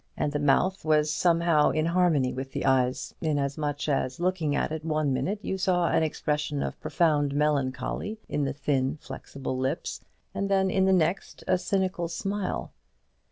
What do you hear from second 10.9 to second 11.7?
next a